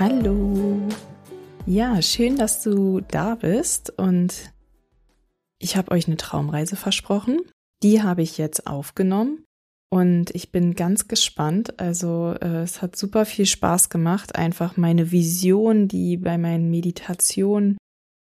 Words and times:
Hallo. 0.00 0.78
Ja, 1.66 2.00
schön, 2.02 2.36
dass 2.36 2.62
du 2.62 3.00
da 3.00 3.34
bist 3.34 3.90
und 3.98 4.52
ich 5.58 5.76
habe 5.76 5.90
euch 5.90 6.06
eine 6.06 6.16
Traumreise 6.16 6.76
versprochen. 6.76 7.40
Die 7.82 8.00
habe 8.00 8.22
ich 8.22 8.38
jetzt 8.38 8.68
aufgenommen 8.68 9.44
und 9.90 10.32
ich 10.36 10.52
bin 10.52 10.74
ganz 10.74 11.08
gespannt. 11.08 11.80
Also 11.80 12.32
äh, 12.40 12.62
es 12.62 12.80
hat 12.80 12.94
super 12.94 13.26
viel 13.26 13.44
Spaß 13.44 13.90
gemacht, 13.90 14.36
einfach 14.36 14.76
meine 14.76 15.10
Vision, 15.10 15.88
die 15.88 16.16
bei 16.16 16.38
meinen 16.38 16.70
Meditationen 16.70 17.76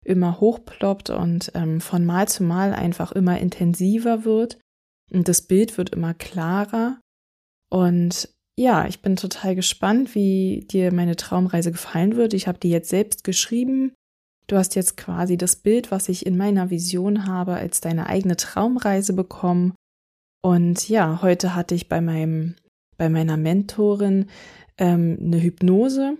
immer 0.05 0.39
hochploppt 0.39 1.09
und 1.09 1.53
ähm, 1.55 1.81
von 1.81 2.05
Mal 2.05 2.27
zu 2.27 2.43
Mal 2.43 2.73
einfach 2.75 3.11
immer 3.13 3.39
intensiver 3.39 4.25
wird. 4.25 4.59
Und 5.11 5.27
das 5.27 5.41
Bild 5.41 5.79
wird 5.79 5.89
immer 5.89 6.13
klarer. 6.13 6.99
Und 7.71 8.29
ja, 8.57 8.87
ich 8.87 9.01
bin 9.01 9.15
total 9.15 9.55
gespannt, 9.55 10.15
wie 10.15 10.65
dir 10.69 10.93
meine 10.93 11.15
Traumreise 11.15 11.71
gefallen 11.71 12.15
wird. 12.15 12.33
Ich 12.33 12.47
habe 12.47 12.59
die 12.59 12.69
jetzt 12.69 12.89
selbst 12.89 13.23
geschrieben. 13.23 13.93
Du 14.47 14.57
hast 14.57 14.75
jetzt 14.75 14.97
quasi 14.97 15.37
das 15.37 15.55
Bild, 15.55 15.89
was 15.89 16.09
ich 16.09 16.25
in 16.25 16.37
meiner 16.37 16.69
Vision 16.69 17.25
habe, 17.25 17.53
als 17.53 17.81
deine 17.81 18.07
eigene 18.07 18.35
Traumreise 18.35 19.13
bekommen. 19.13 19.73
Und 20.41 20.89
ja, 20.89 21.21
heute 21.21 21.55
hatte 21.55 21.73
ich 21.73 21.87
bei 21.87 22.01
meinem, 22.01 22.55
bei 22.97 23.09
meiner 23.09 23.37
Mentorin 23.37 24.27
ähm, 24.77 25.17
eine 25.19 25.41
Hypnose 25.41 26.17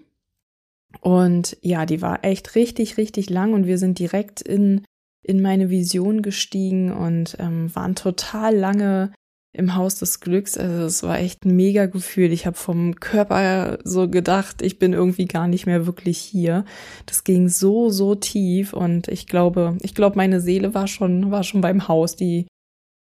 und 1.01 1.57
ja, 1.61 1.85
die 1.85 2.01
war 2.01 2.23
echt 2.23 2.55
richtig, 2.55 2.97
richtig 2.97 3.29
lang 3.29 3.53
und 3.53 3.65
wir 3.65 3.77
sind 3.77 3.99
direkt 3.99 4.41
in, 4.41 4.85
in 5.23 5.41
meine 5.41 5.69
Vision 5.69 6.21
gestiegen 6.21 6.91
und 6.91 7.37
ähm, 7.39 7.73
waren 7.75 7.95
total 7.95 8.55
lange 8.55 9.11
im 9.53 9.75
Haus 9.75 9.95
des 9.95 10.19
Glücks. 10.19 10.57
Also 10.57 10.85
es 10.85 11.03
war 11.03 11.19
echt 11.19 11.45
ein 11.45 11.55
mega 11.55 11.85
Gefühl. 11.85 12.31
Ich 12.31 12.45
habe 12.45 12.57
vom 12.57 12.95
Körper 12.95 13.77
so 13.83 14.09
gedacht, 14.09 14.61
ich 14.61 14.79
bin 14.79 14.93
irgendwie 14.93 15.25
gar 15.25 15.47
nicht 15.47 15.67
mehr 15.67 15.85
wirklich 15.85 16.17
hier. 16.17 16.65
Das 17.05 17.23
ging 17.23 17.49
so, 17.49 17.89
so 17.89 18.15
tief 18.15 18.73
und 18.73 19.07
ich 19.07 19.27
glaube, 19.27 19.77
ich 19.81 19.93
glaube, 19.93 20.17
meine 20.17 20.41
Seele 20.41 20.73
war 20.73 20.87
schon, 20.87 21.29
war 21.29 21.43
schon 21.43 21.61
beim 21.61 21.87
Haus. 21.87 22.15
Die, 22.15 22.47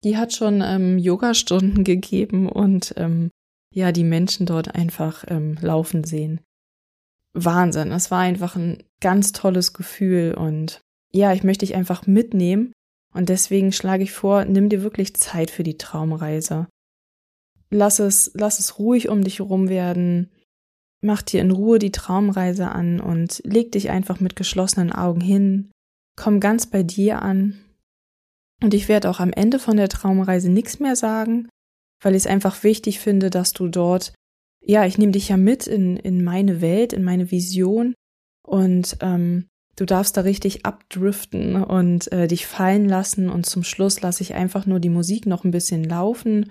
die 0.04 0.16
hat 0.16 0.32
schon 0.32 0.62
ähm, 0.64 0.98
Yoga-Stunden 0.98 1.82
gegeben 1.82 2.48
und 2.48 2.94
ähm, 2.96 3.30
ja, 3.74 3.90
die 3.90 4.04
Menschen 4.04 4.46
dort 4.46 4.74
einfach 4.74 5.24
ähm, 5.26 5.58
laufen 5.60 6.04
sehen. 6.04 6.40
Wahnsinn. 7.34 7.90
Es 7.90 8.10
war 8.10 8.20
einfach 8.20 8.56
ein 8.56 8.84
ganz 9.00 9.32
tolles 9.32 9.72
Gefühl 9.72 10.34
und 10.34 10.80
ja, 11.12 11.32
ich 11.32 11.42
möchte 11.42 11.66
dich 11.66 11.74
einfach 11.74 12.06
mitnehmen 12.06 12.72
und 13.12 13.28
deswegen 13.28 13.72
schlage 13.72 14.02
ich 14.02 14.12
vor, 14.12 14.44
nimm 14.44 14.68
dir 14.68 14.82
wirklich 14.82 15.14
Zeit 15.14 15.50
für 15.50 15.62
die 15.62 15.78
Traumreise. 15.78 16.68
Lass 17.70 17.98
es, 17.98 18.30
lass 18.34 18.58
es 18.58 18.78
ruhig 18.78 19.08
um 19.08 19.24
dich 19.24 19.38
herum 19.38 19.68
werden. 19.68 20.30
Mach 21.00 21.22
dir 21.22 21.40
in 21.40 21.50
Ruhe 21.50 21.78
die 21.78 21.92
Traumreise 21.92 22.68
an 22.70 23.00
und 23.00 23.42
leg 23.44 23.72
dich 23.72 23.90
einfach 23.90 24.20
mit 24.20 24.36
geschlossenen 24.36 24.92
Augen 24.92 25.20
hin. 25.20 25.70
Komm 26.16 26.40
ganz 26.40 26.66
bei 26.66 26.82
dir 26.82 27.22
an. 27.22 27.58
Und 28.62 28.72
ich 28.72 28.88
werde 28.88 29.10
auch 29.10 29.20
am 29.20 29.32
Ende 29.32 29.58
von 29.58 29.76
der 29.76 29.88
Traumreise 29.88 30.50
nichts 30.50 30.80
mehr 30.80 30.96
sagen, 30.96 31.48
weil 32.02 32.14
ich 32.14 32.22
es 32.22 32.26
einfach 32.26 32.62
wichtig 32.62 33.00
finde, 33.00 33.30
dass 33.30 33.52
du 33.52 33.68
dort 33.68 34.14
ja, 34.66 34.84
ich 34.84 34.98
nehme 34.98 35.12
dich 35.12 35.28
ja 35.28 35.36
mit 35.36 35.66
in, 35.66 35.96
in 35.96 36.24
meine 36.24 36.60
Welt, 36.60 36.92
in 36.92 37.04
meine 37.04 37.30
Vision 37.30 37.94
und 38.44 38.96
ähm, 39.00 39.46
du 39.76 39.84
darfst 39.84 40.16
da 40.16 40.22
richtig 40.22 40.66
abdriften 40.66 41.62
und 41.62 42.10
äh, 42.12 42.26
dich 42.26 42.46
fallen 42.46 42.88
lassen 42.88 43.28
und 43.28 43.46
zum 43.46 43.62
Schluss 43.62 44.00
lasse 44.00 44.22
ich 44.22 44.34
einfach 44.34 44.66
nur 44.66 44.80
die 44.80 44.88
Musik 44.88 45.26
noch 45.26 45.44
ein 45.44 45.50
bisschen 45.50 45.84
laufen 45.84 46.50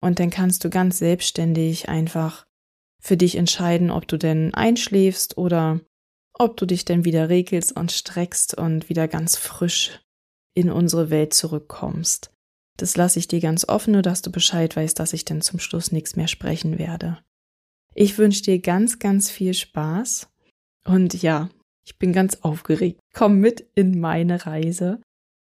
und 0.00 0.20
dann 0.20 0.30
kannst 0.30 0.64
du 0.64 0.70
ganz 0.70 0.98
selbstständig 0.98 1.88
einfach 1.88 2.46
für 3.00 3.16
dich 3.16 3.36
entscheiden, 3.36 3.90
ob 3.90 4.06
du 4.06 4.16
denn 4.16 4.54
einschläfst 4.54 5.38
oder 5.38 5.80
ob 6.34 6.56
du 6.56 6.66
dich 6.66 6.84
denn 6.84 7.04
wieder 7.04 7.28
regelst 7.28 7.76
und 7.76 7.90
streckst 7.90 8.54
und 8.56 8.88
wieder 8.88 9.08
ganz 9.08 9.36
frisch 9.36 10.00
in 10.54 10.70
unsere 10.70 11.10
Welt 11.10 11.34
zurückkommst. 11.34 12.32
Das 12.76 12.96
lasse 12.96 13.18
ich 13.18 13.26
dir 13.26 13.40
ganz 13.40 13.68
offen, 13.68 13.92
nur 13.92 14.02
dass 14.02 14.22
du 14.22 14.30
Bescheid 14.30 14.74
weißt, 14.76 14.98
dass 14.98 15.12
ich 15.12 15.24
dann 15.24 15.42
zum 15.42 15.58
Schluss 15.58 15.90
nichts 15.90 16.14
mehr 16.14 16.28
sprechen 16.28 16.78
werde. 16.78 17.18
Ich 17.94 18.18
wünsche 18.18 18.42
dir 18.42 18.60
ganz, 18.60 19.00
ganz 19.00 19.30
viel 19.30 19.54
Spaß 19.54 20.28
und 20.84 21.20
ja, 21.20 21.48
ich 21.88 21.98
bin 21.98 22.12
ganz 22.12 22.40
aufgeregt. 22.42 23.00
Komm 23.14 23.40
mit 23.40 23.66
in 23.74 23.98
meine 23.98 24.44
Reise 24.44 25.00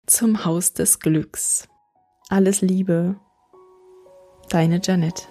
zum 0.07 0.47
Haus 0.47 0.73
des 0.73 0.99
Glücks. 0.99 1.69
Alles 2.31 2.63
Liebe, 2.63 3.21
deine 4.49 4.81
Janet. 4.83 5.29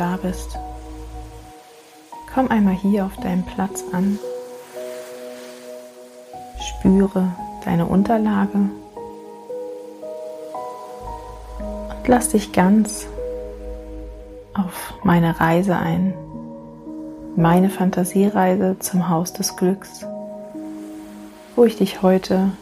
Da 0.00 0.16
bist. 0.16 0.58
Komm 2.32 2.48
einmal 2.48 2.74
hier 2.74 3.04
auf 3.04 3.16
deinem 3.18 3.44
Platz 3.44 3.84
an. 3.92 4.18
Spüre 6.58 7.28
deine 7.66 7.84
Unterlage 7.84 8.70
und 11.90 12.08
lass 12.08 12.30
dich 12.30 12.52
ganz 12.52 13.06
auf 14.54 14.94
meine 15.04 15.38
Reise 15.38 15.76
ein. 15.76 16.14
Meine 17.36 17.68
Fantasiereise 17.68 18.76
zum 18.78 19.10
Haus 19.10 19.34
des 19.34 19.56
Glücks, 19.56 20.06
wo 21.56 21.64
ich 21.64 21.76
dich 21.76 22.00
heute 22.00 22.52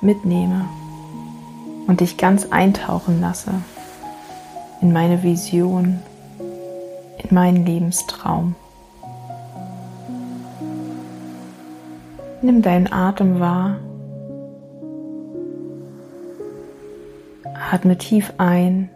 mitnehme 0.00 0.68
und 1.88 1.98
dich 2.00 2.16
ganz 2.16 2.46
eintauchen 2.50 3.20
lasse 3.20 3.50
in 4.80 4.92
meine 4.92 5.22
Vision, 5.24 6.00
in 7.28 7.34
meinen 7.34 7.66
Lebenstraum. 7.66 8.54
Nimm 12.40 12.62
deinen 12.62 12.92
Atem 12.92 13.40
wahr. 13.40 13.78
Atme 17.70 17.98
tief 17.98 18.32
ein 18.38 18.88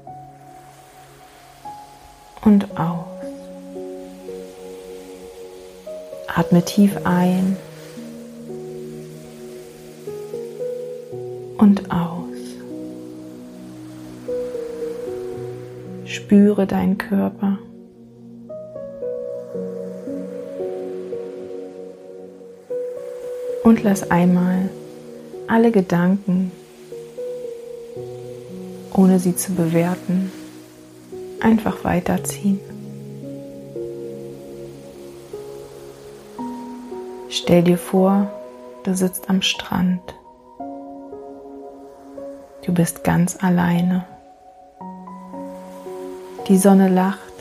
und 2.44 2.78
aus. 2.78 3.04
Atme 6.34 6.64
tief 6.64 6.96
ein 7.04 7.56
und 11.58 11.90
aus. 11.90 12.22
Spüre 16.06 16.66
deinen 16.66 16.96
Körper. 16.96 17.58
Und 23.72 23.84
lass 23.84 24.10
einmal 24.10 24.68
alle 25.48 25.70
Gedanken, 25.70 26.52
ohne 28.92 29.18
sie 29.18 29.34
zu 29.34 29.54
bewerten, 29.54 30.30
einfach 31.40 31.82
weiterziehen. 31.82 32.60
Stell 37.30 37.62
dir 37.62 37.78
vor, 37.78 38.30
du 38.82 38.94
sitzt 38.94 39.30
am 39.30 39.40
Strand. 39.40 40.02
Du 42.66 42.74
bist 42.74 43.04
ganz 43.04 43.42
alleine. 43.42 44.04
Die 46.46 46.58
Sonne 46.58 46.90
lacht, 46.90 47.32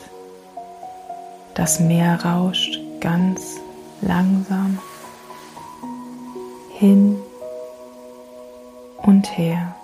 das 1.52 1.78
Meer 1.78 2.24
rauscht 2.24 2.80
ganz 3.02 3.60
langsam 4.00 4.78
hin 6.82 7.16
und 9.04 9.38
her, 9.38 9.76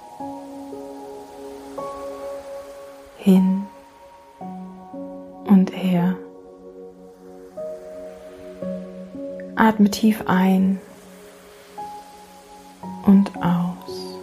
hin 3.19 3.63
und 5.47 5.71
her. 5.73 6.17
Atme 9.55 9.89
tief 9.89 10.25
ein 10.27 10.81
und 13.07 13.31
aus. 13.37 14.17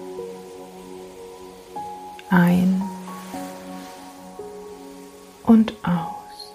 Ein 2.30 2.81
und 5.44 5.71
aus. 5.81 6.51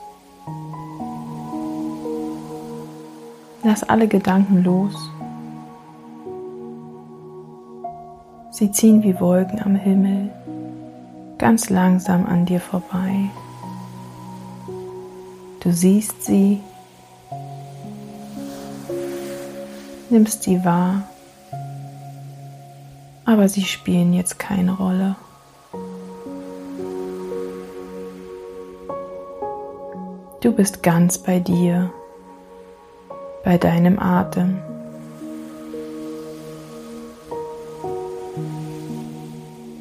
Lass 3.63 3.83
alle 3.85 4.07
Gedanken 4.07 4.63
los. 4.65 5.11
Sie 8.61 8.71
ziehen 8.71 9.03
wie 9.03 9.19
Wolken 9.19 9.59
am 9.63 9.75
Himmel 9.75 10.29
ganz 11.39 11.71
langsam 11.71 12.27
an 12.27 12.45
dir 12.45 12.61
vorbei. 12.61 13.31
Du 15.61 15.73
siehst 15.73 16.23
sie 16.27 16.61
nimmst 20.11 20.43
sie 20.43 20.63
wahr, 20.63 21.05
aber 23.25 23.49
sie 23.49 23.65
spielen 23.65 24.13
jetzt 24.13 24.39
keine 24.39 24.77
Rolle. 24.77 25.17
Du 30.43 30.53
bist 30.53 30.83
ganz 30.83 31.17
bei 31.17 31.41
dir, 31.41 31.91
bei 33.43 33.57
deinem 33.57 33.99
Atem. 33.99 34.59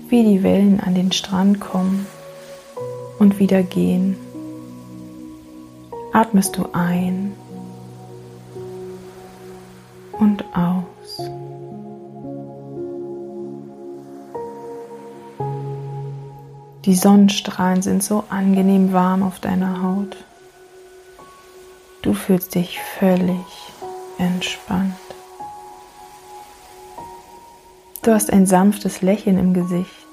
Wie 0.09 0.23
die 0.23 0.41
Wellen 0.41 0.79
an 0.79 0.95
den 0.95 1.11
Strand 1.11 1.59
kommen 1.59 2.07
und 3.19 3.37
wieder 3.37 3.61
gehen, 3.61 4.17
atmest 6.11 6.57
du 6.57 6.67
ein 6.73 7.33
und 10.13 10.43
aus. 10.55 11.29
Die 16.85 16.95
Sonnenstrahlen 16.95 17.83
sind 17.83 18.01
so 18.01 18.23
angenehm 18.29 18.91
warm 18.91 19.21
auf 19.21 19.39
deiner 19.39 19.83
Haut. 19.83 20.17
Du 22.01 22.15
fühlst 22.15 22.55
dich 22.55 22.79
völlig 22.79 23.45
entspannt. 24.17 24.95
Du 28.09 28.15
hast 28.15 28.33
ein 28.33 28.47
sanftes 28.47 29.03
Lächeln 29.03 29.37
im 29.37 29.53
Gesicht 29.53 30.07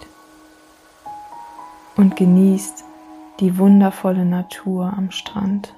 und 1.97 2.15
genießt 2.15 2.85
die 3.41 3.57
wundervolle 3.57 4.27
Natur 4.27 4.93
am 4.95 5.11
Strand. 5.11 5.73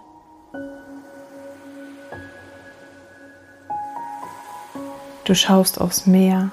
Du 5.27 5.37
schaust 5.37 5.81
aufs 5.81 6.07
Meer 6.07 6.51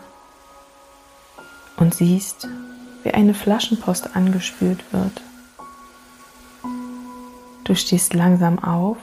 und 1.78 1.96
siehst, 1.96 2.48
wie 3.02 3.16
eine 3.16 3.34
Flaschenpost 3.34 4.16
angespült 4.16 4.84
wird. 4.94 5.24
Du 7.64 7.74
stehst 7.74 8.14
langsam 8.14 8.64
auf 8.64 8.98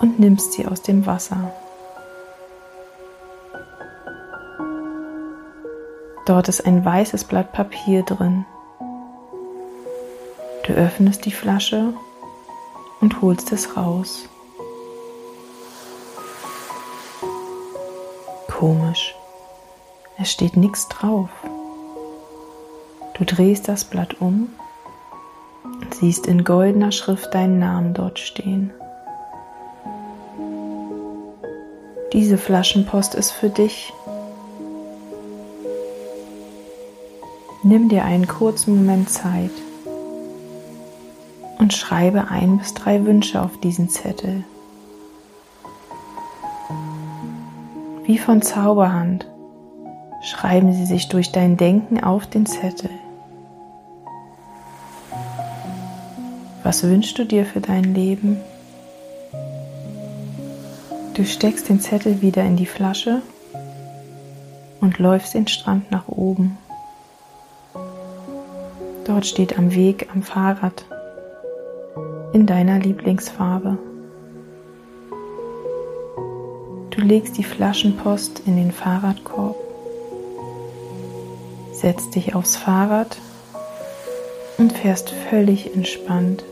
und 0.00 0.20
nimmst 0.20 0.52
sie 0.52 0.64
aus 0.64 0.82
dem 0.82 1.06
Wasser. 1.06 1.52
Dort 6.28 6.46
ist 6.50 6.66
ein 6.66 6.84
weißes 6.84 7.24
Blatt 7.24 7.54
Papier 7.54 8.02
drin. 8.02 8.44
Du 10.66 10.74
öffnest 10.74 11.24
die 11.24 11.30
Flasche 11.30 11.94
und 13.00 13.22
holst 13.22 13.50
es 13.50 13.78
raus. 13.78 14.28
Komisch, 18.46 19.14
es 20.18 20.30
steht 20.30 20.54
nichts 20.54 20.86
drauf. 20.88 21.30
Du 23.14 23.24
drehst 23.24 23.66
das 23.66 23.84
Blatt 23.84 24.20
um 24.20 24.50
und 25.64 25.94
siehst 25.94 26.26
in 26.26 26.44
goldener 26.44 26.92
Schrift 26.92 27.32
deinen 27.32 27.58
Namen 27.58 27.94
dort 27.94 28.18
stehen. 28.18 28.70
Diese 32.12 32.36
Flaschenpost 32.36 33.14
ist 33.14 33.30
für 33.30 33.48
dich. 33.48 33.94
Nimm 37.68 37.90
dir 37.90 38.02
einen 38.02 38.26
kurzen 38.26 38.76
Moment 38.76 39.10
Zeit 39.10 39.50
und 41.58 41.74
schreibe 41.74 42.28
ein 42.28 42.56
bis 42.56 42.72
drei 42.72 43.04
Wünsche 43.04 43.42
auf 43.42 43.60
diesen 43.60 43.90
Zettel. 43.90 44.42
Wie 48.04 48.16
von 48.16 48.40
Zauberhand 48.40 49.26
schreiben 50.22 50.72
sie 50.72 50.86
sich 50.86 51.10
durch 51.10 51.30
dein 51.30 51.58
Denken 51.58 52.02
auf 52.02 52.26
den 52.26 52.46
Zettel. 52.46 52.88
Was 56.62 56.82
wünschst 56.84 57.18
du 57.18 57.26
dir 57.26 57.44
für 57.44 57.60
dein 57.60 57.92
Leben? 57.92 58.38
Du 61.12 61.26
steckst 61.26 61.68
den 61.68 61.82
Zettel 61.82 62.22
wieder 62.22 62.44
in 62.44 62.56
die 62.56 62.64
Flasche 62.64 63.20
und 64.80 64.98
läufst 64.98 65.34
den 65.34 65.48
Strand 65.48 65.90
nach 65.90 66.08
oben. 66.08 66.56
Dort 69.18 69.26
steht 69.26 69.58
am 69.58 69.74
Weg 69.74 70.08
am 70.14 70.22
Fahrrad 70.22 70.84
in 72.32 72.46
deiner 72.46 72.78
Lieblingsfarbe. 72.78 73.76
Du 76.90 77.00
legst 77.00 77.36
die 77.36 77.42
Flaschenpost 77.42 78.42
in 78.46 78.54
den 78.54 78.70
Fahrradkorb, 78.70 79.56
setzt 81.72 82.14
dich 82.14 82.36
aufs 82.36 82.54
Fahrrad 82.54 83.18
und 84.56 84.72
fährst 84.72 85.10
völlig 85.10 85.74
entspannt 85.74 86.44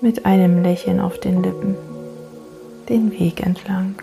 mit 0.00 0.26
einem 0.26 0.62
Lächeln 0.62 1.00
auf 1.00 1.18
den 1.18 1.42
Lippen 1.42 1.74
den 2.88 3.10
Weg 3.10 3.44
entlang. 3.44 3.96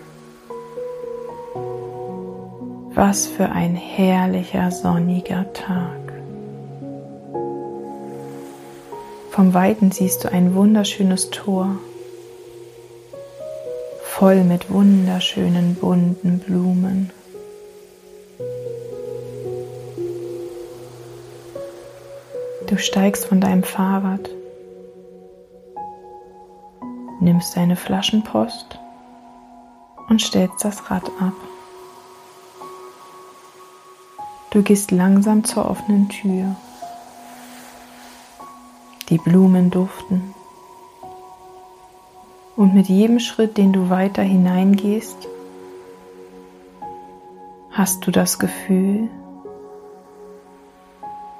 Was 2.94 3.26
für 3.26 3.48
ein 3.48 3.74
herrlicher 3.76 4.70
sonniger 4.70 5.50
Tag. 5.54 6.01
Vom 9.32 9.54
Weiten 9.54 9.90
siehst 9.90 10.24
du 10.24 10.30
ein 10.30 10.54
wunderschönes 10.54 11.30
Tor 11.30 11.78
voll 14.02 14.44
mit 14.44 14.70
wunderschönen 14.70 15.74
bunten 15.74 16.38
Blumen. 16.38 17.10
Du 22.66 22.76
steigst 22.76 23.24
von 23.24 23.40
deinem 23.40 23.62
Fahrrad, 23.62 24.28
nimmst 27.20 27.56
deine 27.56 27.76
Flaschenpost 27.76 28.78
und 30.10 30.20
stellst 30.20 30.62
das 30.62 30.90
Rad 30.90 31.10
ab. 31.18 31.32
Du 34.50 34.62
gehst 34.62 34.90
langsam 34.90 35.42
zur 35.42 35.70
offenen 35.70 36.10
Tür. 36.10 36.54
Die 39.12 39.18
Blumen 39.18 39.68
duften. 39.68 40.32
Und 42.56 42.72
mit 42.72 42.86
jedem 42.86 43.18
Schritt, 43.20 43.58
den 43.58 43.70
du 43.70 43.90
weiter 43.90 44.22
hineingehst, 44.22 45.28
hast 47.72 48.06
du 48.06 48.10
das 48.10 48.38
Gefühl, 48.38 49.10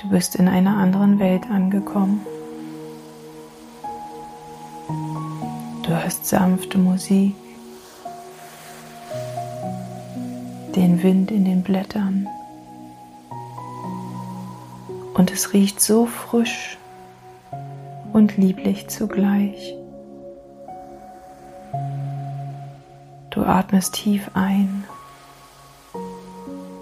du 0.03 0.11
bist 0.11 0.35
in 0.35 0.49
einer 0.49 0.77
anderen 0.77 1.19
Welt 1.19 1.45
angekommen. 1.51 2.21
Du 5.83 5.89
hörst 5.89 6.27
sanfte 6.27 6.77
Musik, 6.77 7.35
den 10.77 11.03
Wind 11.03 11.31
in 11.31 11.47
den 11.47 11.63
Blättern. 11.63 12.29
Und 15.15 15.31
es 15.33 15.55
riecht 15.55 15.81
so 15.81 16.05
frisch 16.05 16.77
und 18.13 18.37
lieblich 18.37 18.89
zugleich. 18.89 19.75
Du 23.31 23.43
atmest 23.43 23.95
tief 23.95 24.31
ein 24.35 24.85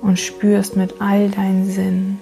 und 0.02 0.18
spürst 0.18 0.76
mit 0.76 1.00
all 1.00 1.30
deinen 1.30 1.66
Sinn, 1.70 2.18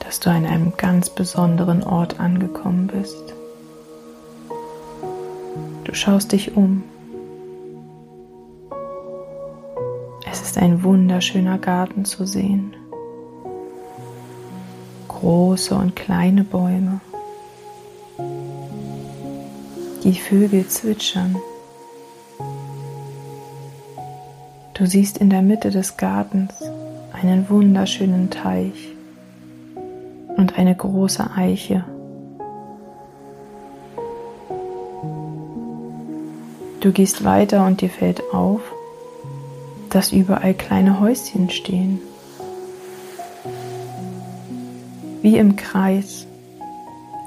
dass 0.00 0.20
du 0.20 0.30
an 0.30 0.46
einem 0.46 0.76
ganz 0.76 1.10
besonderen 1.10 1.82
Ort 1.82 2.20
angekommen 2.20 2.86
bist. 2.86 3.34
Du 5.84 5.94
schaust 5.94 6.30
dich 6.30 6.56
um. 6.56 6.84
Es 10.30 10.40
ist 10.42 10.58
ein 10.58 10.84
wunderschöner 10.84 11.58
Garten 11.58 12.04
zu 12.04 12.26
sehen. 12.26 12.76
Große 15.30 15.76
und 15.76 15.94
kleine 15.94 16.42
Bäume. 16.42 17.00
Die 20.02 20.14
Vögel 20.14 20.66
zwitschern. 20.66 21.36
Du 24.74 24.86
siehst 24.86 25.18
in 25.18 25.30
der 25.30 25.42
Mitte 25.42 25.70
des 25.70 25.96
Gartens 25.96 26.52
einen 27.12 27.48
wunderschönen 27.48 28.30
Teich 28.30 28.88
und 30.36 30.58
eine 30.58 30.74
große 30.74 31.30
Eiche. 31.36 31.84
Du 36.80 36.90
gehst 36.90 37.22
weiter 37.22 37.64
und 37.66 37.82
dir 37.82 37.90
fällt 37.90 38.20
auf, 38.34 38.62
dass 39.90 40.10
überall 40.10 40.54
kleine 40.54 40.98
Häuschen 40.98 41.50
stehen. 41.50 42.00
Wie 45.22 45.36
im 45.36 45.56
Kreis 45.56 46.26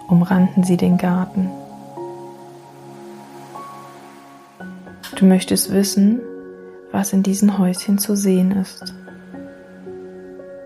umrannten 0.07 0.63
sie 0.63 0.77
den 0.77 0.97
Garten. 0.97 1.51
Du 5.15 5.25
möchtest 5.25 5.71
wissen, 5.71 6.19
was 6.91 7.13
in 7.13 7.23
diesen 7.23 7.57
Häuschen 7.57 7.97
zu 7.97 8.15
sehen 8.15 8.51
ist. 8.51 8.93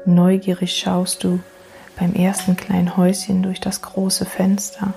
Neugierig 0.06 0.76
schaust 0.78 1.24
du 1.24 1.40
beim 2.00 2.14
ersten 2.14 2.56
kleinen 2.56 2.96
Häuschen 2.96 3.44
durch 3.44 3.60
das 3.60 3.82
große 3.82 4.26
Fenster. 4.26 4.94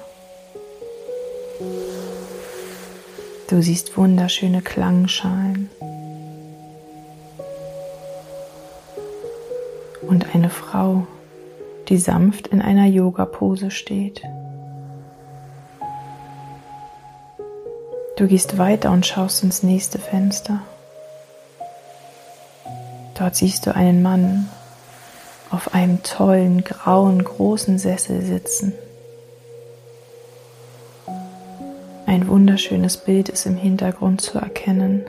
Du 3.49 3.61
siehst 3.61 3.97
wunderschöne 3.97 4.63
Klangschalen 4.63 5.69
und 10.03 10.33
eine 10.35 10.51
Frau, 10.51 11.09
die 11.91 11.99
sanft 11.99 12.47
in 12.47 12.63
einer 12.63 12.87
Yoga-Pose 12.87 13.73
steht. 13.73 14.23
Du 18.17 18.29
gehst 18.29 18.59
weiter 18.59 18.93
und 18.93 19.05
schaust 19.05 19.43
ins 19.43 19.65
nächste 19.65 19.99
Fenster. 19.99 20.61
Dort 23.19 23.35
siehst 23.35 23.67
du 23.67 23.75
einen 23.75 24.03
Mann 24.03 24.49
auf 25.51 25.75
einem 25.75 26.03
tollen, 26.05 26.63
grauen, 26.63 27.25
großen 27.25 27.79
Sessel 27.79 28.23
sitzen. 28.23 28.73
Ein 32.07 32.29
wunderschönes 32.29 32.99
Bild 32.99 33.29
ist 33.29 33.47
im 33.47 33.57
Hintergrund 33.57 34.21
zu 34.21 34.39
erkennen. 34.39 35.05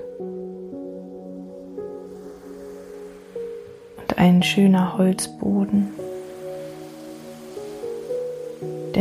Und 3.97 4.17
ein 4.17 4.41
schöner 4.41 4.97
Holzboden. 4.97 6.00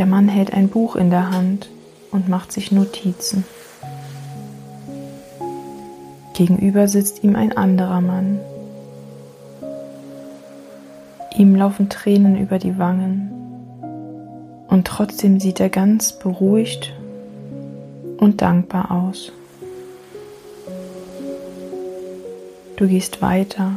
Der 0.01 0.07
Mann 0.07 0.27
hält 0.27 0.51
ein 0.51 0.67
Buch 0.67 0.95
in 0.95 1.11
der 1.11 1.29
Hand 1.29 1.69
und 2.09 2.27
macht 2.27 2.51
sich 2.51 2.71
Notizen. 2.71 3.45
Gegenüber 6.33 6.87
sitzt 6.87 7.23
ihm 7.23 7.35
ein 7.35 7.55
anderer 7.55 8.01
Mann. 8.01 8.39
Ihm 11.37 11.55
laufen 11.55 11.87
Tränen 11.89 12.35
über 12.35 12.57
die 12.57 12.79
Wangen 12.79 13.29
und 14.69 14.87
trotzdem 14.87 15.39
sieht 15.39 15.59
er 15.59 15.69
ganz 15.69 16.13
beruhigt 16.13 16.95
und 18.17 18.41
dankbar 18.41 18.89
aus. 18.89 19.31
Du 22.75 22.87
gehst 22.87 23.21
weiter 23.21 23.73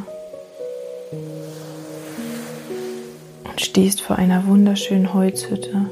und 3.43 3.61
stehst 3.61 4.01
vor 4.01 4.15
einer 4.15 4.47
wunderschönen 4.47 5.13
Holzhütte. 5.13 5.85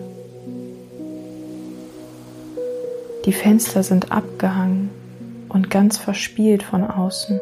Die 3.26 3.32
Fenster 3.32 3.84
sind 3.84 4.12
abgehangen 4.12 4.90
und 5.48 5.70
ganz 5.70 5.98
verspielt 5.98 6.64
von 6.64 6.84
außen. 6.84 7.40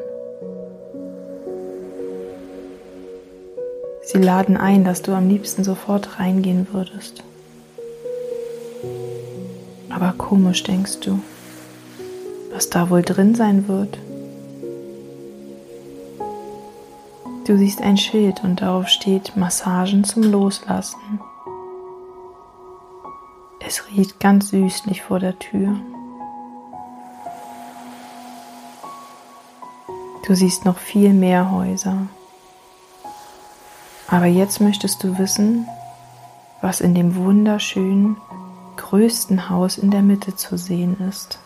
Sie 4.03 4.17
laden 4.19 4.57
ein, 4.57 4.83
dass 4.83 5.01
du 5.01 5.13
am 5.13 5.29
liebsten 5.29 5.63
sofort 5.63 6.19
reingehen 6.19 6.67
würdest. 6.71 7.23
Aber 9.89 10.13
komisch 10.17 10.63
denkst 10.63 10.99
du, 10.99 11.19
was 12.53 12.69
da 12.69 12.89
wohl 12.89 13.01
drin 13.01 13.33
sein 13.33 13.67
wird. 13.67 13.97
Du 17.47 17.57
siehst 17.57 17.81
ein 17.81 17.97
Schild 17.97 18.43
und 18.43 18.61
darauf 18.61 18.87
steht 18.87 19.35
Massagen 19.35 20.03
zum 20.03 20.23
Loslassen. 20.23 21.20
Es 23.71 23.87
riecht 23.87 24.19
ganz 24.19 24.49
süßlich 24.49 25.01
vor 25.01 25.21
der 25.21 25.39
Tür. 25.39 25.79
Du 30.27 30.35
siehst 30.35 30.65
noch 30.65 30.77
viel 30.77 31.13
mehr 31.13 31.51
Häuser. 31.51 32.07
Aber 34.09 34.25
jetzt 34.25 34.59
möchtest 34.59 35.01
du 35.05 35.17
wissen, 35.17 35.69
was 36.59 36.81
in 36.81 36.93
dem 36.95 37.15
wunderschönen 37.15 38.17
größten 38.75 39.49
Haus 39.49 39.77
in 39.77 39.89
der 39.89 40.01
Mitte 40.01 40.35
zu 40.35 40.57
sehen 40.57 40.99
ist. 41.07 41.39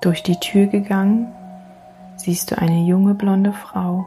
Durch 0.00 0.22
die 0.22 0.40
Tür 0.40 0.64
gegangen 0.64 1.30
siehst 2.16 2.52
du 2.52 2.56
eine 2.56 2.86
junge 2.86 3.12
blonde 3.12 3.52
Frau. 3.52 4.06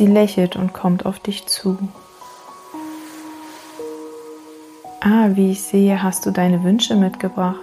Sie 0.00 0.06
lächelt 0.06 0.56
und 0.56 0.72
kommt 0.72 1.04
auf 1.04 1.18
dich 1.18 1.46
zu. 1.46 1.76
Ah, 5.00 5.28
wie 5.34 5.50
ich 5.50 5.60
sehe, 5.60 6.02
hast 6.02 6.24
du 6.24 6.30
deine 6.30 6.64
Wünsche 6.64 6.96
mitgebracht. 6.96 7.60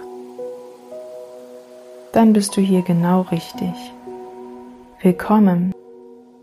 Dann 2.12 2.32
bist 2.32 2.56
du 2.56 2.60
hier 2.60 2.82
genau 2.82 3.22
richtig. 3.22 3.74
Willkommen 5.02 5.74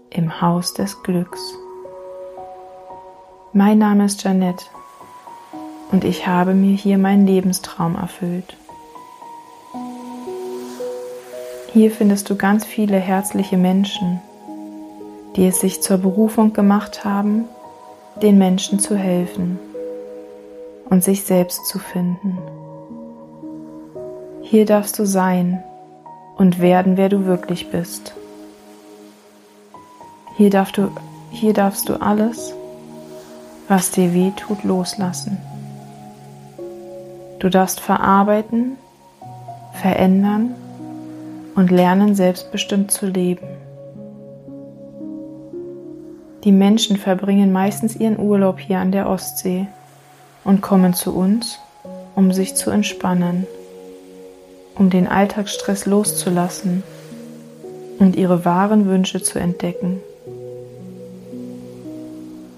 im 0.10 0.42
Haus 0.42 0.74
des 0.74 1.02
Glücks. 1.02 1.40
Mein 3.54 3.78
Name 3.78 4.04
ist 4.04 4.22
Janette 4.22 4.66
und 5.94 6.04
ich 6.04 6.28
habe 6.28 6.56
mir 6.56 6.76
hier 6.76 6.98
meinen 6.98 7.26
Lebenstraum 7.26 7.96
erfüllt. 7.96 8.58
Hier 11.72 11.90
findest 11.90 12.30
du 12.30 12.36
ganz 12.36 12.66
viele 12.66 12.98
herzliche 12.98 13.56
Menschen, 13.56 14.20
die 15.36 15.48
es 15.48 15.60
sich 15.60 15.82
zur 15.82 15.98
Berufung 15.98 16.54
gemacht 16.54 17.04
haben, 17.04 17.46
den 18.22 18.38
Menschen 18.38 18.80
zu 18.80 18.96
helfen 18.96 19.60
und 20.90 21.04
sich 21.04 21.24
selbst 21.24 21.66
zu 21.68 21.80
finden. 21.80 22.38
Hier 24.42 24.66
darfst 24.66 24.98
du 25.00 25.06
sein 25.06 25.64
und 26.38 26.62
werden, 26.62 26.98
wer 26.98 27.10
du 27.10 27.26
wirklich 27.26 27.70
bist. 27.72 28.14
Hier, 30.38 30.50
darfst 30.50 30.78
du, 30.78 30.92
hier 31.32 31.54
darfst 31.54 31.90
du 31.90 31.96
alles, 32.02 32.54
was 33.68 33.92
dir 33.92 34.14
weh 34.14 34.32
tut, 34.36 34.64
loslassen. 34.64 35.38
Du 37.40 37.50
darfst 37.50 37.80
verarbeiten, 37.80 38.78
verändern 39.74 40.56
und 41.56 41.72
lernen, 41.72 42.16
selbstbestimmt 42.16 42.92
zu 42.92 43.08
leben. 43.08 43.55
Die 46.46 46.52
Menschen 46.52 46.98
verbringen 46.98 47.52
meistens 47.52 47.96
ihren 47.96 48.20
Urlaub 48.20 48.60
hier 48.60 48.78
an 48.78 48.92
der 48.92 49.10
Ostsee 49.10 49.66
und 50.44 50.62
kommen 50.62 50.94
zu 50.94 51.16
uns, 51.16 51.58
um 52.14 52.32
sich 52.32 52.54
zu 52.54 52.70
entspannen, 52.70 53.48
um 54.76 54.92
den 54.92 55.08
Alltagsstress 55.08 55.88
loszulassen 55.88 56.84
und 57.98 58.16
ihre 58.16 58.46
wahren 58.46 58.86
Wünsche 58.86 59.24
zu 59.24 59.40
entdecken. 59.40 60.02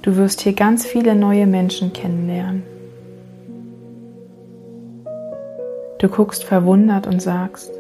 Du 0.02 0.18
wirst 0.18 0.42
hier 0.42 0.54
ganz 0.54 0.86
viele 0.86 1.16
neue 1.16 1.48
Menschen 1.48 1.94
kennenlernen. 1.94 2.64
Du 6.00 6.10
guckst 6.10 6.44
verwundert 6.44 7.08
und 7.08 7.22
sagst, 7.22 7.72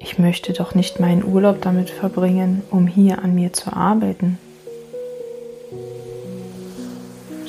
ich 0.00 0.18
möchte 0.18 0.52
doch 0.52 0.74
nicht 0.74 0.98
meinen 0.98 1.24
Urlaub 1.24 1.62
damit 1.62 1.90
verbringen, 1.90 2.62
um 2.72 2.88
hier 2.88 3.22
an 3.22 3.36
mir 3.36 3.52
zu 3.52 3.72
arbeiten. 3.72 4.38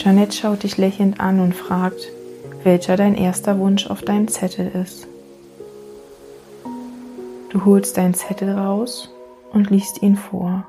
Janet 0.07 0.33
schaut 0.33 0.63
dich 0.63 0.77
lächelnd 0.77 1.19
an 1.19 1.41
und 1.41 1.53
fragt, 1.53 1.99
welcher 2.63 2.95
dein 2.95 3.13
erster 3.13 3.59
Wunsch 3.59 3.87
auf 3.87 4.03
deinem 4.03 4.29
Zettel 4.29 4.71
ist. 4.81 5.05
Du 7.49 7.65
holst 7.65 7.97
deinen 7.97 8.13
Zettel 8.13 8.57
raus 8.57 9.13
und 9.51 9.69
liest 9.69 10.01
ihn 10.01 10.15
vor. 10.15 10.63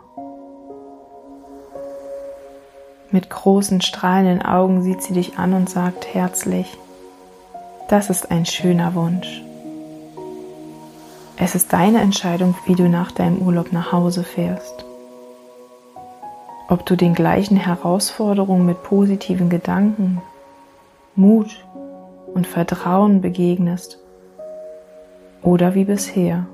Mit 3.13 3.31
großen 3.31 3.81
strahlenden 3.81 4.43
Augen 4.43 4.83
sieht 4.83 5.03
sie 5.03 5.15
dich 5.15 5.39
an 5.39 5.53
und 5.53 5.71
sagt 5.71 6.13
herzlich, 6.13 6.77
das 7.89 8.11
ist 8.11 8.33
ein 8.33 8.45
schöner 8.45 8.97
Wunsch. 8.97 9.45
Es 11.37 11.55
ist 11.55 11.73
deine 11.73 12.01
Entscheidung, 12.01 12.57
wie 12.67 12.75
du 12.75 12.89
nach 12.89 13.13
deinem 13.13 13.39
Urlaub 13.39 13.73
nach 13.73 13.93
Hause 13.93 14.25
fährst. 14.25 14.88
Ob 16.71 16.85
du 16.85 16.97
den 16.97 17.15
gleichen 17.15 17.57
Herausforderungen 17.57 18.67
mit 18.67 18.83
positiven 18.83 19.49
Gedanken, 19.49 20.21
Mut 21.17 21.65
und 22.35 22.47
Vertrauen 22.47 23.23
begegnest 23.23 23.99
oder 25.43 25.75
wie 25.75 25.85
bisher. 25.85 26.45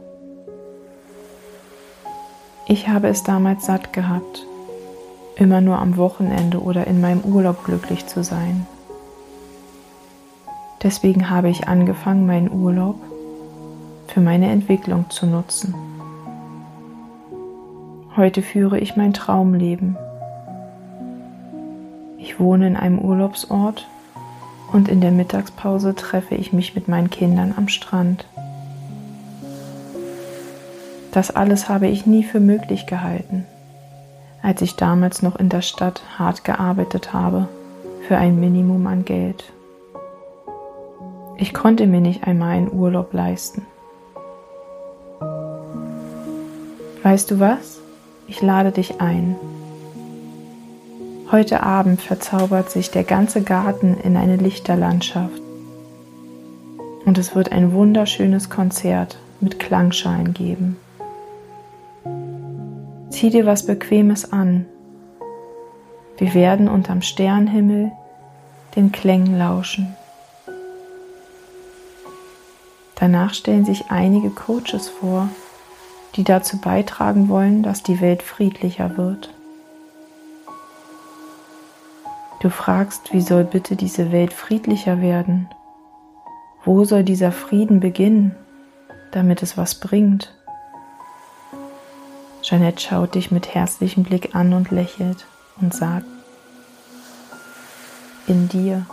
Ich 2.69 2.87
habe 2.87 3.09
es 3.09 3.25
damals 3.25 3.67
satt 3.67 3.93
gehabt, 3.93 4.47
immer 5.35 5.61
nur 5.61 5.79
am 5.79 5.97
Wochenende 5.97 6.63
oder 6.63 6.87
in 6.87 7.01
meinem 7.01 7.23
Urlaub 7.23 7.65
glücklich 7.65 8.07
zu 8.07 8.23
sein. 8.23 8.69
Deswegen 10.85 11.29
habe 11.29 11.49
ich 11.49 11.67
angefangen, 11.67 12.25
meinen 12.25 12.53
Urlaub 12.53 12.97
für 14.07 14.21
meine 14.21 14.49
Entwicklung 14.51 15.11
zu 15.11 15.27
nutzen. 15.27 15.75
Heute 18.17 18.43
führe 18.43 18.79
ich 18.79 18.95
mein 18.95 19.13
Traumleben. 19.13 19.97
Ich 22.25 22.41
wohne 22.41 22.67
in 22.67 22.77
einem 22.79 23.01
Urlaubsort 23.01 23.87
und 24.73 24.89
in 24.89 25.03
der 25.03 25.11
Mittagspause 25.11 25.95
treffe 25.95 26.35
ich 26.35 26.55
mich 26.55 26.75
mit 26.75 26.89
meinen 26.89 27.11
Kindern 27.11 27.53
am 27.55 27.69
Strand. 27.69 28.25
Das 31.13 31.31
alles 31.31 31.69
habe 31.69 31.87
ich 31.87 32.07
nie 32.07 32.25
für 32.25 32.41
möglich 32.41 32.87
gehalten, 32.87 33.45
als 34.41 34.63
ich 34.63 34.75
damals 34.75 35.21
noch 35.21 35.37
in 35.37 35.51
der 35.51 35.61
Stadt 35.61 36.01
hart 36.19 36.45
gearbeitet 36.45 37.13
habe 37.13 37.47
für 38.09 38.17
ein 38.17 38.41
Minimum 38.41 38.87
an 38.87 39.05
Geld. 39.05 39.53
Ich 41.37 41.53
konnte 41.53 41.87
mir 41.87 42.01
nicht 42.01 42.27
einmal 42.27 42.57
einen 42.57 42.73
Urlaub 42.73 43.13
leisten. 43.13 43.67
Weißt 47.03 47.31
du 47.31 47.39
was? 47.39 47.81
Ich 48.29 48.41
lade 48.41 48.73
dich 48.73 49.03
ein. 49.03 49.37
Heute 51.35 51.65
Abend 51.65 52.01
verzaubert 52.01 52.71
sich 52.71 52.93
der 52.93 53.03
ganze 53.03 53.43
Garten 53.43 53.97
in 54.05 54.17
eine 54.17 54.37
Lichterlandschaft. 54.37 55.43
Und 57.05 57.19
es 57.19 57.35
wird 57.35 57.51
ein 57.51 57.73
wunderschönes 57.73 58.51
Konzert 58.51 59.19
mit 59.41 59.59
Klangschalen 59.59 60.33
geben. 60.33 60.77
Zieh 63.11 63.31
dir 63.31 63.47
was 63.47 63.67
Bequemes 63.67 64.33
an. 64.33 64.67
Wir 66.19 66.35
werden 66.35 66.69
unterm 66.69 67.03
Sternhimmel 67.03 67.91
den 68.77 68.93
Klängen 68.93 69.37
lauschen. 69.37 69.97
Danach 72.95 73.35
stellen 73.35 73.65
sich 73.65 73.91
einige 73.91 74.31
Coaches 74.31 74.89
vor, 74.89 75.31
die 76.15 76.23
dazu 76.23 76.61
beitragen 76.61 77.29
wollen, 77.29 77.65
dass 77.65 77.83
die 77.83 78.01
Welt 78.01 78.23
friedlicher 78.23 78.97
wird. 78.97 79.35
Du 82.45 82.51
fragst, 82.51 83.15
wie 83.15 83.23
soll 83.23 83.43
bitte 83.45 83.75
diese 83.75 84.13
Welt 84.13 84.35
friedlicher 84.35 85.01
werden? 85.01 85.49
Wo 86.63 86.85
soll 86.85 87.03
dieser 87.03 87.33
Frieden 87.33 87.81
beginnen, 87.81 88.37
damit 89.13 89.43
es 89.43 89.57
was 89.57 89.77
bringt? 89.77 90.35
Jeanette 92.43 92.83
schaut 92.83 93.15
dich 93.15 93.31
mit 93.31 93.55
herzlichem 93.55 94.03
Blick 94.03 94.35
an 94.35 94.53
und 94.53 94.71
lächelt 94.71 95.25
und 95.59 95.73
sagt, 95.73 96.05
in 98.27 98.47
dir. 98.51 98.85